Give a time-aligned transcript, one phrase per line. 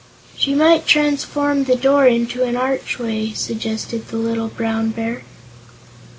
[0.35, 5.21] "She might transform the door into an archway," suggested the little Brown Bear.